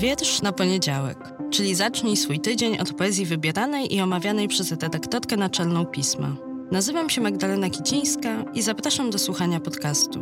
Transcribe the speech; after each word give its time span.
Wiersz 0.00 0.42
na 0.42 0.52
poniedziałek, 0.52 1.18
czyli 1.50 1.74
zacznij 1.74 2.16
swój 2.16 2.40
tydzień 2.40 2.78
od 2.78 2.92
poezji 2.92 3.26
wybieranej 3.26 3.94
i 3.94 4.00
omawianej 4.00 4.48
przez 4.48 4.70
redaktorkę 4.70 5.36
naczelną 5.36 5.86
pisma. 5.86 6.36
Nazywam 6.72 7.10
się 7.10 7.20
Magdalena 7.20 7.70
Kicińska 7.70 8.44
i 8.54 8.62
zapraszam 8.62 9.10
do 9.10 9.18
słuchania 9.18 9.60
podcastu. 9.60 10.20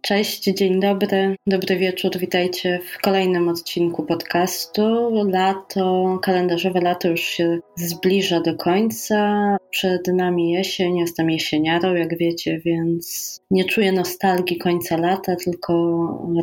Cześć, 0.00 0.42
dzień 0.44 0.80
dobry, 0.80 1.36
dobry 1.46 1.76
wieczór, 1.76 2.18
witajcie 2.18 2.80
w 2.94 3.00
kolejnym 3.02 3.48
odcinku 3.48 4.02
podcastu. 4.02 5.10
Lato, 5.28 6.18
kalendarzowe 6.22 6.80
lato 6.80 7.08
już 7.08 7.20
się 7.20 7.58
zbliża 7.76 8.40
do 8.40 8.54
końca. 8.54 9.56
Przed 9.70 10.08
nami 10.08 10.50
jesień, 10.50 10.96
jestem 10.96 11.30
jesieniarą, 11.30 11.94
jak 11.94 12.18
wiecie, 12.18 12.60
więc 12.64 13.36
nie 13.50 13.64
czuję 13.64 13.92
nostalgii 13.92 14.58
końca 14.58 14.96
lata, 14.96 15.36
tylko 15.36 15.74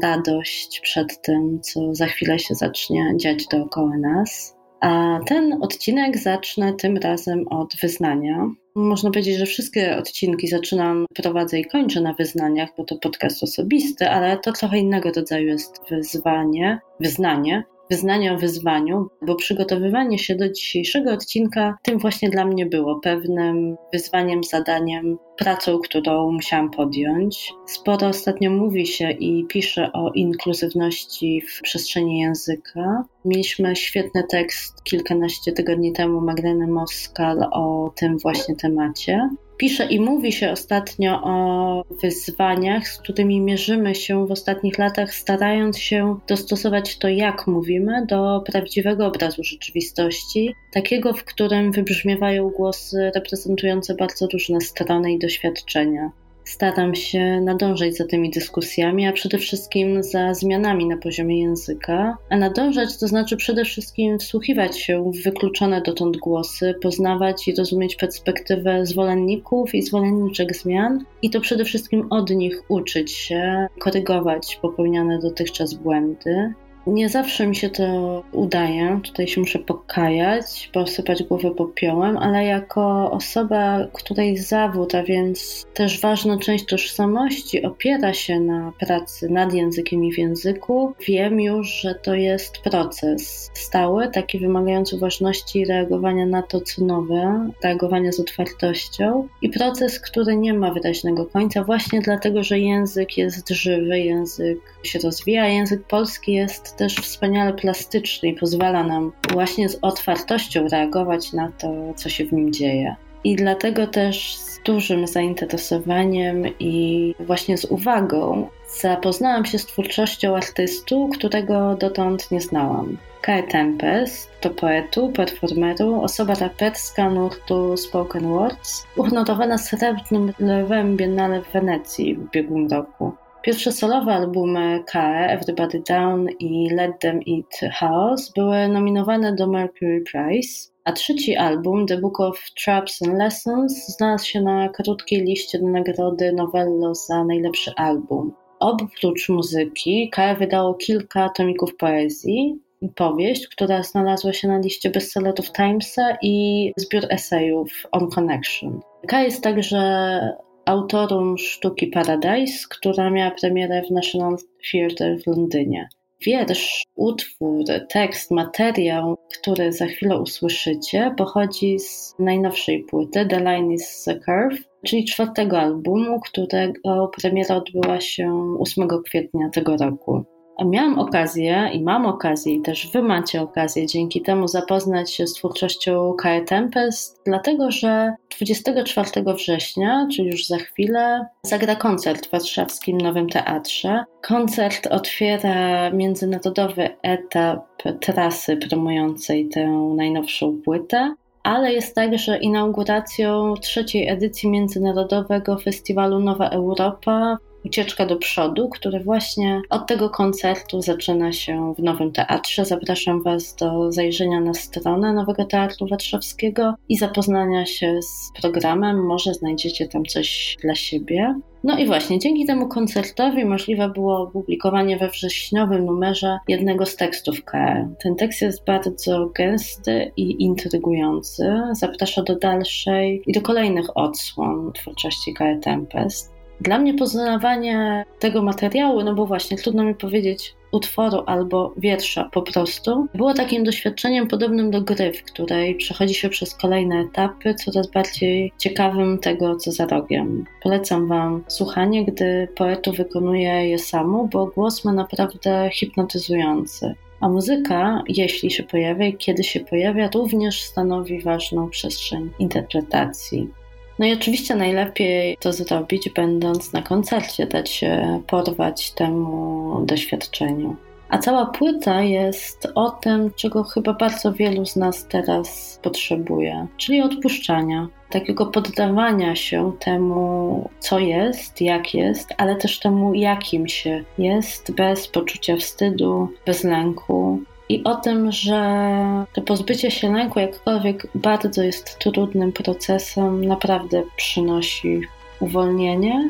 radość 0.04 0.80
przed 0.80 1.22
tym, 1.22 1.60
co 1.62 1.96
za 1.96 2.06
chwilę 2.06 2.40
się 2.40 2.56
zacznie 2.56 3.14
dziać 3.18 3.48
dookoła 3.48 3.98
nas. 3.98 4.58
A 4.82 5.20
ten 5.26 5.58
odcinek 5.62 6.18
zacznę 6.18 6.74
tym 6.74 6.98
razem 6.98 7.48
od 7.48 7.76
wyznania. 7.82 8.50
Można 8.76 9.12
powiedzieć, 9.12 9.38
że 9.38 9.46
wszystkie 9.46 9.98
odcinki 9.98 10.48
zaczynam, 10.48 11.06
prowadzę 11.16 11.60
i 11.60 11.66
kończę 11.66 12.02
na 12.02 12.14
wyznaniach, 12.14 12.70
bo 12.78 12.84
to 12.84 12.98
podcast 12.98 13.44
osobisty, 13.44 14.10
ale 14.10 14.38
to 14.38 14.52
trochę 14.52 14.78
innego 14.78 15.12
rodzaju 15.16 15.48
jest 15.48 15.82
wyzwanie, 15.90 16.80
wyznanie, 17.00 17.64
wyznanie 17.92 18.34
o 18.34 18.38
wyzwaniu, 18.38 19.08
bo 19.22 19.36
przygotowywanie 19.36 20.20
się 20.20 20.36
do 20.36 20.50
dzisiejszego 20.50 21.12
odcinka 21.12 21.78
tym 21.84 22.00
właśnie 22.00 22.30
dla 22.30 22.46
mnie 22.46 22.66
było 22.66 23.00
pewnym 23.00 23.76
wyzwaniem, 23.94 24.44
zadaniem, 24.44 25.18
pracą, 25.38 25.80
którą 25.80 26.32
musiałam 26.32 26.72
podjąć. 26.72 27.54
Sporo 27.66 28.08
ostatnio 28.08 28.52
mówi 28.52 28.88
się 28.88 29.12
i 29.12 29.46
pisze 29.46 29.92
o 29.94 30.12
inkluzywności 30.12 31.42
w 31.42 31.62
przestrzeni 31.62 32.20
języka. 32.20 33.04
Mieliśmy 33.26 33.76
świetny 33.76 34.24
tekst 34.30 34.84
kilkanaście 34.84 35.52
tygodni 35.52 35.94
temu 35.94 36.22
Magdaleny 36.22 36.68
Moskal 36.68 37.50
o 37.52 37.92
tym 37.96 38.18
właśnie 38.18 38.56
temacie. 38.56 39.30
Pisze 39.58 39.86
i 39.86 40.00
mówi 40.00 40.32
się 40.32 40.52
ostatnio 40.52 41.22
o 41.24 41.84
wyzwaniach, 42.02 42.88
z 42.88 42.98
którymi 42.98 43.42
mierzymy 43.42 43.96
się 43.96 44.28
w 44.28 44.32
ostatnich 44.32 44.78
latach, 44.78 45.14
starając 45.14 45.78
się 45.78 46.20
dostosować 46.28 46.98
to, 46.98 47.08
jak 47.08 47.48
mówimy, 47.48 48.06
do 48.06 48.44
prawdziwego 48.46 49.06
obrazu 49.06 49.44
rzeczywistości, 49.44 50.56
takiego, 50.74 51.14
w 51.14 51.24
którym 51.24 51.72
wybrzmiewają 51.72 52.50
głosy 52.50 53.12
reprezentujące 53.16 53.96
bardzo 53.96 54.28
różne 54.34 54.62
strony 54.62 55.12
i 55.12 55.20
doświadczenia. 55.20 56.12
Staram 56.48 56.96
się 56.96 57.42
nadążać 57.42 57.98
za 57.98 58.06
tymi 58.06 58.30
dyskusjami, 58.30 59.08
a 59.08 59.12
przede 59.12 59.38
wszystkim 59.38 60.04
za 60.04 60.34
zmianami 60.34 60.86
na 60.86 60.98
poziomie 60.98 61.42
języka. 61.42 62.18
A 62.30 62.38
nadążać 62.38 62.98
to 62.98 63.08
znaczy 63.08 63.38
przede 63.38 63.66
wszystkim 63.66 64.20
wsłuchiwać 64.20 64.80
się 64.80 65.12
w 65.12 65.24
wykluczone 65.24 65.82
dotąd 65.82 66.18
głosy, 66.18 66.74
poznawać 66.82 67.48
i 67.48 67.56
rozumieć 67.56 67.96
perspektywę 67.96 68.86
zwolenników 68.86 69.76
i 69.76 69.82
zwolenniczek 69.82 70.56
zmian, 70.56 71.06
i 71.22 71.30
to 71.30 71.42
przede 71.42 71.66
wszystkim 71.66 72.08
od 72.10 72.30
nich 72.30 72.64
uczyć 72.70 73.12
się, 73.12 73.68
korygować 73.80 74.60
popełniane 74.62 75.20
dotychczas 75.20 75.74
błędy. 75.74 76.54
Nie 76.88 77.10
zawsze 77.10 77.48
mi 77.48 77.56
się 77.56 77.70
to 77.70 78.24
udaje, 78.32 79.00
tutaj 79.04 79.28
się 79.28 79.42
muszę 79.42 79.60
pokajać, 79.60 80.70
posypać 80.74 81.24
głowę 81.24 81.52
popiołem, 81.52 82.18
ale 82.18 82.46
jako 82.46 83.12
osoba, 83.12 83.88
której 83.94 84.38
zawód, 84.38 84.96
a 84.96 85.04
więc 85.04 85.66
też 85.74 86.02
ważna 86.02 86.38
część 86.38 86.66
tożsamości 86.66 87.64
opiera 87.64 88.14
się 88.14 88.40
na 88.40 88.74
pracy 88.80 89.30
nad 89.30 89.54
językiem 89.54 90.04
i 90.04 90.14
w 90.14 90.18
języku, 90.18 90.94
wiem 91.08 91.40
już, 91.40 91.68
że 91.68 91.96
to 91.96 92.16
jest 92.16 92.58
proces 92.58 93.52
stały, 93.54 94.08
taki 94.12 94.40
wymagający 94.40 94.96
uważności 94.96 95.60
i 95.60 95.66
reagowania 95.66 96.26
na 96.26 96.42
to, 96.42 96.62
co 96.62 96.86
nowe, 96.86 97.50
reagowania 97.64 98.12
z 98.12 98.20
otwartością 98.20 99.28
i 99.42 99.50
proces, 99.50 100.00
który 100.00 100.36
nie 100.36 100.54
ma 100.54 100.74
wyraźnego 100.74 101.26
końca, 101.26 101.64
właśnie 101.64 102.02
dlatego, 102.02 102.44
że 102.44 102.60
język 102.60 103.18
jest 103.18 103.50
żywy, 103.50 104.00
język 104.00 104.60
się 104.84 105.00
rozwija, 105.00 105.48
język 105.48 105.84
polski 105.84 106.34
jest 106.34 106.77
też 106.78 106.96
wspaniale 106.96 107.54
plastyczny 107.54 108.30
i 108.30 108.34
pozwala 108.34 108.84
nam 108.84 109.12
właśnie 109.34 109.70
z 109.70 109.80
otwartością 109.82 110.68
reagować 110.68 111.34
na 111.34 111.52
to, 111.58 111.94
co 111.96 112.10
się 112.10 112.26
w 112.26 112.34
nim 112.34 112.54
dzieje. 112.54 112.96
I 113.24 113.36
dlatego 113.36 113.88
też 113.88 114.36
z 114.36 114.60
dużym 114.64 115.08
zainteresowaniem 115.08 116.44
i 116.60 117.16
właśnie 117.20 117.58
z 117.58 117.66
uwagą 117.66 118.48
zapoznałam 118.82 119.46
się 119.46 119.60
z 119.60 119.66
twórczością 119.66 120.36
artystu, 120.36 121.10
którego 121.14 121.76
dotąd 121.76 122.32
nie 122.32 122.42
znałam. 122.42 122.98
Kae 123.22 123.44
Tempest 123.44 124.32
to 124.42 124.50
poetu, 124.50 125.10
performeru, 125.10 126.02
osoba 126.02 126.34
raperska 126.36 127.10
nurtu 127.10 127.78
spoken 127.78 128.28
words, 128.28 128.88
uhonorowana 128.96 129.58
srebrnym 129.58 130.34
lewem 130.40 130.98
Biennale 130.98 131.42
w 131.42 131.52
Wenecji 131.52 132.16
w 132.16 132.22
ubiegłym 132.22 132.68
roku. 132.68 133.12
Pierwsze 133.48 133.72
solowe 133.72 134.14
albumy 134.14 134.84
KE, 134.92 135.28
Everybody 135.30 135.84
Down 135.90 136.28
i 136.40 136.70
Let 136.70 137.00
Them 137.00 137.20
Eat 137.28 137.74
House 137.74 138.32
były 138.36 138.68
nominowane 138.68 139.36
do 139.36 139.48
Mercury 139.48 140.04
Prize, 140.12 140.70
a 140.84 140.92
trzeci 140.92 141.36
album, 141.36 141.86
The 141.86 141.98
Book 141.98 142.20
of 142.20 142.40
Traps 142.64 143.02
and 143.02 143.18
Lessons, 143.18 143.88
znalazł 143.98 144.26
się 144.26 144.42
na 144.42 144.70
krótkiej 144.70 145.24
liście 145.24 145.60
do 145.60 145.68
nagrody 145.68 146.34
Novello 146.34 146.96
za 146.96 147.24
najlepszy 147.24 147.72
album. 147.76 148.34
Oprócz 148.60 149.30
muzyki, 149.30 150.10
KE 150.10 150.36
wydało 150.36 150.74
kilka 150.74 151.30
tomików 151.30 151.76
poezji, 151.76 152.60
powieść, 152.96 153.48
która 153.48 153.84
znalazła 153.84 154.34
się 154.34 154.48
na 154.48 154.58
liście 154.60 154.90
bestsellerów 154.90 155.52
Timesa 155.52 156.18
i 156.22 156.72
zbiór 156.78 157.04
esejów 157.10 157.70
On 157.92 158.10
Connection. 158.10 158.80
K 159.08 159.24
jest 159.24 159.44
także 159.44 160.47
autorom 160.68 161.38
sztuki 161.38 161.88
Paradise, 161.88 162.68
która 162.70 163.10
miała 163.10 163.32
premierę 163.32 163.82
w 163.90 163.92
National 163.92 164.36
Theatre 164.72 165.18
w 165.18 165.28
Londynie. 165.28 165.90
Wiersz, 166.26 166.84
utwór, 166.96 167.64
tekst, 167.90 168.32
materiał, 168.32 169.18
który 169.40 169.74
za 169.74 169.86
chwilę 169.86 170.20
usłyszycie, 170.20 171.14
pochodzi 171.18 171.80
z 171.80 172.16
najnowszej 172.20 172.84
płyty 172.84 173.26
The 173.26 173.40
Line 173.40 173.72
is 173.72 174.04
the 174.04 174.20
Curve, 174.20 174.60
czyli 174.86 175.06
czwartego 175.06 175.60
albumu, 175.60 176.20
którego 176.20 177.12
premiera 177.22 177.56
odbyła 177.56 178.00
się 178.00 178.56
8 178.60 178.88
kwietnia 179.06 179.50
tego 179.50 179.78
roku. 179.78 180.37
Miałam 180.66 181.00
okazję 181.00 181.70
i 181.74 181.84
mam 181.84 182.06
okazję, 182.06 182.54
i 182.54 182.62
też 182.62 182.92
Wy 182.92 183.02
macie 183.02 183.42
okazję 183.42 183.88
dzięki 183.88 184.22
temu 184.22 184.48
zapoznać 184.48 185.14
się 185.14 185.28
z 185.28 185.34
twórczością 185.34 186.14
Kae 186.14 186.42
Tempest, 186.42 187.22
dlatego 187.26 187.72
że 187.72 188.14
24 188.38 189.34
września, 189.34 190.08
czyli 190.12 190.28
już 190.28 190.46
za 190.46 190.58
chwilę, 190.58 191.26
zagra 191.44 191.76
koncert 191.76 192.28
w 192.28 192.32
warszawskim 192.32 192.98
Nowym 192.98 193.30
Teatrze. 193.30 194.04
Koncert 194.22 194.88
otwiera 194.88 195.92
międzynarodowy 195.92 196.90
etap 197.02 197.84
trasy 198.02 198.58
promującej 198.58 199.50
tę 199.50 199.68
najnowszą 199.96 200.62
płytę 200.66 201.14
ale 201.44 201.74
jest 201.74 201.96
także 201.96 202.38
inauguracją 202.38 203.54
trzeciej 203.62 204.10
edycji 204.10 204.50
Międzynarodowego 204.50 205.58
Festiwalu 205.58 206.20
Nowa 206.20 206.50
Europa 206.50 207.38
Ucieczka 207.66 208.06
do 208.06 208.16
przodu, 208.16 208.70
który 208.70 209.00
właśnie 209.00 209.62
od 209.70 209.88
tego 209.88 210.10
koncertu 210.10 210.82
zaczyna 210.82 211.32
się 211.32 211.74
w 211.78 211.84
Nowym 211.84 212.12
Teatrze. 212.12 212.66
Zapraszam 212.66 213.24
Was 213.24 213.56
do 213.56 213.92
zajrzenia 213.92 214.40
na 214.40 214.54
stronę 214.54 215.14
Nowego 215.14 215.46
Teatru 215.46 215.88
Warszawskiego 215.88 216.74
i 216.90 216.98
zapoznania 216.98 217.66
się 217.66 218.02
z 218.02 218.42
programem. 218.42 219.06
Może 219.06 219.34
znajdziecie 219.34 219.88
tam 219.88 220.06
coś 220.06 220.58
dla 220.62 220.76
siebie. 220.76 221.36
No 221.64 221.78
i 221.78 221.86
właśnie, 221.86 222.20
dzięki 222.20 222.46
temu 222.46 222.68
koncertowi 222.68 223.46
możliwe 223.46 223.90
było 223.90 224.22
opublikowanie 224.22 224.98
we 224.98 225.10
wrześniowym 225.10 225.86
numerze 225.86 226.38
jednego 226.48 226.86
z 226.86 226.96
tekstów 226.96 227.44
KE. 227.44 227.96
Ten 228.04 228.16
tekst 228.16 228.42
jest 228.42 228.66
bardzo 228.66 229.30
gęsty 229.36 230.12
i 230.18 230.44
intrygujący. 230.44 231.62
Zaprasza 231.72 232.24
do 232.24 232.36
dalszej 232.36 233.22
i 233.28 233.34
do 233.34 233.42
kolejnych 233.42 233.98
odsłon 233.98 234.72
twórczości 234.74 235.34
KE 235.34 235.60
Tempest. 235.64 236.37
Dla 236.62 236.80
mnie 236.80 236.94
poznawanie 236.94 238.06
tego 238.20 238.42
materiału, 238.42 239.04
no 239.04 239.16
bo 239.16 239.26
właśnie 239.26 239.58
trudno 239.58 239.84
mi 239.84 239.96
powiedzieć 239.96 240.56
utworu 240.72 241.24
albo 241.26 241.74
wiersza 241.78 242.30
po 242.34 242.42
prostu, 242.42 243.08
było 243.14 243.34
takim 243.34 243.64
doświadczeniem 243.64 244.28
podobnym 244.28 244.72
do 244.72 244.82
gry, 244.82 245.14
w 245.14 245.24
której 245.24 245.76
przechodzi 245.76 246.14
się 246.14 246.30
przez 246.30 246.56
kolejne 246.56 247.00
etapy, 247.00 247.54
coraz 247.54 247.92
bardziej 247.92 248.52
ciekawym 248.58 249.18
tego, 249.18 249.56
co 249.56 249.72
za 249.72 249.86
rogiem. 249.86 250.46
Polecam 250.64 251.08
Wam 251.08 251.44
słuchanie, 251.48 252.06
gdy 252.06 252.48
poetu 252.56 252.92
wykonuje 252.92 253.70
je 253.70 253.80
samo, 253.80 254.28
bo 254.32 254.46
głos 254.46 254.86
ma 254.86 254.94
naprawdę 254.94 255.70
hipnotyzujący. 255.74 256.96
A 257.20 257.30
muzyka, 257.30 258.04
jeśli 258.08 258.52
się 258.52 258.64
pojawia 258.64 259.08
i 259.08 259.18
kiedy 259.18 259.44
się 259.44 259.60
pojawia, 259.60 260.10
również 260.14 260.62
stanowi 260.62 261.22
ważną 261.22 261.70
przestrzeń 261.70 262.30
interpretacji. 262.40 263.50
No 264.00 264.06
i 264.06 264.14
oczywiście 264.14 264.56
najlepiej 264.56 265.38
to 265.40 265.54
zrobić, 265.54 266.10
będąc 266.10 266.74
na 266.74 266.82
koncercie, 266.82 267.48
dać 267.48 267.70
się 267.70 268.22
porwać 268.28 268.92
temu 268.92 269.82
doświadczeniu. 269.86 270.76
A 271.10 271.18
cała 271.18 271.46
płyta 271.46 272.02
jest 272.02 272.68
o 272.76 272.90
tym, 272.90 273.32
czego 273.36 273.64
chyba 273.64 273.94
bardzo 273.94 274.34
wielu 274.34 274.66
z 274.66 274.76
nas 274.76 275.08
teraz 275.08 275.80
potrzebuje, 275.84 276.68
czyli 276.78 277.02
odpuszczania, 277.02 277.88
takiego 278.10 278.46
poddawania 278.46 279.36
się 279.36 279.72
temu, 279.80 280.70
co 280.80 281.00
jest, 281.00 281.62
jak 281.62 281.94
jest, 281.94 282.34
ale 282.38 282.56
też 282.56 282.80
temu, 282.80 283.14
jakim 283.14 283.68
się 283.68 284.04
jest, 284.18 284.72
bez 284.72 285.08
poczucia 285.08 285.56
wstydu, 285.56 286.30
bez 286.46 286.64
lęku. 286.64 287.40
I 287.70 287.84
o 287.84 287.96
tym, 287.96 288.32
że 288.32 288.86
to 289.34 289.42
pozbycie 289.42 289.92
się 289.92 290.14
lęku, 290.14 290.40
jakkolwiek 290.40 291.08
bardzo 291.16 291.64
jest 291.64 292.00
trudnym 292.00 292.52
procesem, 292.52 293.46
naprawdę 293.46 294.04
przynosi 294.16 295.02
uwolnienie, 295.40 296.30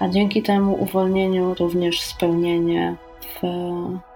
a 0.00 0.08
dzięki 0.08 0.42
temu 0.42 0.82
uwolnieniu 0.82 1.54
również 1.54 2.00
spełnienie 2.00 2.96
w 3.20 3.46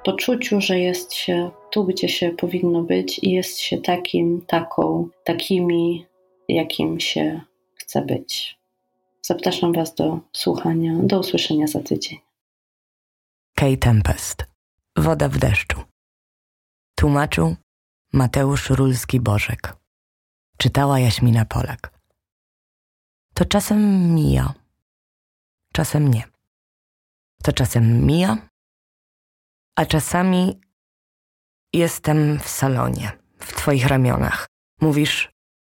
poczuciu, 0.05 0.61
że 0.61 0.79
jest 0.79 1.15
się 1.15 1.51
tu, 1.71 1.85
gdzie 1.85 2.09
się 2.09 2.31
powinno 2.31 2.83
być 2.83 3.19
i 3.19 3.31
jest 3.31 3.59
się 3.59 3.79
takim, 3.79 4.43
taką, 4.47 5.09
takimi, 5.25 6.07
jakim 6.49 7.01
się 7.01 7.41
chce 7.75 8.03
być. 8.03 8.59
Zapraszam 9.23 9.73
Was 9.73 9.95
do 9.95 10.19
słuchania, 10.33 10.93
do 11.03 11.19
usłyszenia 11.19 11.67
za 11.67 11.81
tydzień. 11.81 12.19
Kay 13.55 13.77
Tempest. 13.77 14.45
Woda 14.97 15.29
w 15.29 15.39
deszczu. 15.39 15.92
Tłumaczył 16.95 17.57
Mateusz 18.13 18.71
Rulski-Bożek. 18.71 19.77
Czytała 20.59 20.99
Jaśmina 20.99 21.45
Polak. 21.45 22.01
To 23.35 23.45
czasem 23.45 24.15
mija, 24.15 24.55
czasem 25.73 26.09
nie. 26.09 26.25
To 27.43 27.53
czasem 27.53 28.07
mija, 28.07 28.37
a 29.77 29.87
czasami 29.87 30.61
jestem 31.73 32.39
w 32.39 32.49
salonie, 32.49 33.13
w 33.39 33.53
twoich 33.53 33.87
ramionach. 33.87 34.47
Mówisz, 34.81 35.33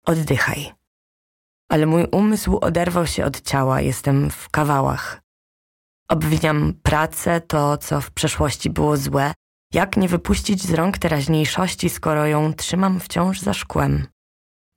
oddychaj. 0.05 0.71
Ale 1.69 1.85
mój 1.85 2.07
umysł 2.11 2.57
oderwał 2.57 3.07
się 3.07 3.25
od 3.25 3.41
ciała, 3.41 3.81
jestem 3.81 4.29
w 4.29 4.49
kawałach. 4.49 5.21
Obwiniam 6.09 6.73
pracę, 6.73 7.41
to 7.41 7.77
co 7.77 8.01
w 8.01 8.11
przeszłości 8.11 8.69
było 8.69 8.97
złe. 8.97 9.33
Jak 9.75 9.97
nie 9.97 10.07
wypuścić 10.07 10.63
z 10.63 10.73
rąk 10.73 10.97
teraźniejszości, 10.97 11.89
skoro 11.89 12.25
ją 12.25 12.53
trzymam 12.53 12.99
wciąż 12.99 13.39
za 13.39 13.53
szkłem? 13.53 14.07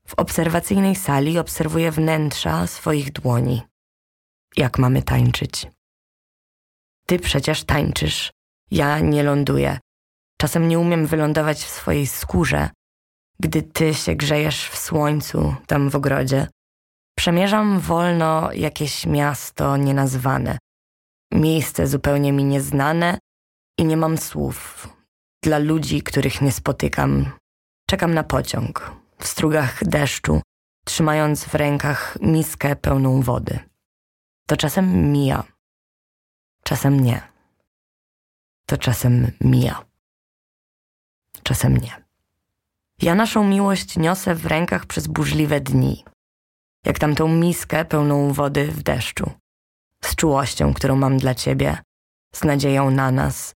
W 0.07 0.15
obserwacyjnej 0.15 0.97
sali 0.97 1.39
obserwuję 1.39 1.91
wnętrza 1.91 2.67
swoich 2.67 3.13
dłoni. 3.13 3.63
Jak 4.57 4.79
mamy 4.79 5.03
tańczyć? 5.03 5.67
Ty 7.07 7.19
przecież 7.19 7.65
tańczysz, 7.65 8.33
ja 8.71 8.99
nie 8.99 9.23
ląduję. 9.23 9.79
Czasem 10.41 10.69
nie 10.69 10.79
umiem 10.79 11.07
wylądować 11.07 11.59
w 11.59 11.71
swojej 11.71 12.07
skórze, 12.07 12.71
gdy 13.41 13.63
ty 13.63 13.95
się 13.95 14.15
grzejesz 14.15 14.69
w 14.69 14.79
słońcu 14.79 15.55
tam 15.67 15.91
w 15.91 15.97
ogrodzie. 15.97 16.47
Przemierzam 17.17 17.81
wolno 17.81 18.53
jakieś 18.53 19.07
miasto 19.07 19.77
nienazwane, 19.77 20.59
miejsce 21.33 21.87
zupełnie 21.87 22.33
mi 22.33 22.45
nieznane 22.45 23.19
i 23.79 23.85
nie 23.85 23.97
mam 23.97 24.19
słów. 24.19 24.89
Dla 25.43 25.59
ludzi, 25.59 26.03
których 26.03 26.41
nie 26.41 26.53
spotykam, 26.53 27.31
czekam 27.87 28.15
na 28.15 28.25
pociąg, 28.25 28.93
w 29.19 29.27
strugach 29.27 29.85
deszczu, 29.85 30.41
trzymając 30.85 31.45
w 31.45 31.55
rękach 31.55 32.19
miskę 32.21 32.77
pełną 32.77 33.23
wody. 33.23 33.59
To 34.47 34.57
czasem 34.57 35.13
mija, 35.13 35.45
czasem 36.63 37.01
nie 37.01 37.39
to 38.69 38.77
czasem 38.77 39.33
mija. 39.41 39.85
Czasem 41.43 41.77
nie. 41.77 42.05
Ja 43.03 43.15
naszą 43.15 43.45
miłość 43.45 43.97
niosę 43.97 44.35
w 44.35 44.47
rękach 44.47 44.87
przez 44.87 45.07
burzliwe 45.07 45.61
dni, 45.61 46.05
jak 46.85 46.99
tamtą 46.99 47.29
miskę 47.29 47.85
pełną 47.85 48.33
wody 48.33 48.67
w 48.67 48.83
deszczu, 48.83 49.31
z 50.05 50.17
czułością, 50.17 50.75
którą 50.75 50.97
mam 50.97 51.19
dla 51.19 51.35
ciebie, 51.35 51.79
z 52.35 52.45
nadzieją 52.45 52.91
na 52.91 53.11
nas. 53.11 53.55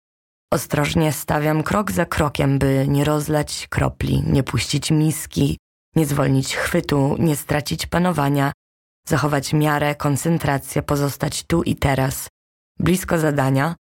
Ostrożnie 0.54 1.14
stawiam 1.14 1.64
krok 1.64 1.92
za 1.92 2.06
krokiem, 2.06 2.60
by 2.60 2.86
nie 2.88 3.06
rozlać 3.06 3.68
kropli, 3.70 4.24
nie 4.28 4.44
puścić 4.44 4.92
miski, 4.92 5.58
nie 5.96 6.06
zwolnić 6.06 6.56
chwytu, 6.56 7.16
nie 7.20 7.36
stracić 7.36 7.88
panowania, 7.88 8.52
zachować 9.08 9.54
miarę, 9.54 9.96
koncentrację, 9.96 10.82
pozostać 10.82 11.44
tu 11.44 11.64
i 11.64 11.76
teraz, 11.76 12.28
blisko 12.80 13.20
zadania, 13.20 13.76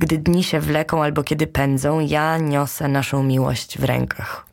gdy 0.00 0.18
dni 0.18 0.44
się 0.44 0.60
wleką 0.60 1.02
albo 1.02 1.22
kiedy 1.22 1.46
pędzą, 1.46 2.00
ja 2.00 2.38
niosę 2.38 2.88
naszą 2.88 3.22
miłość 3.22 3.78
w 3.78 3.84
rękach. 3.84 4.46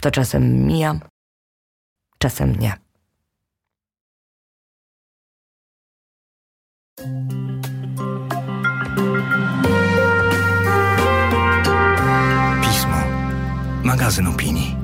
To 0.00 0.10
czasem 0.10 0.66
mija, 0.66 1.00
czasem 2.18 2.56
nie. 2.56 2.89
Magazyn 13.90 14.28
opinii. 14.28 14.79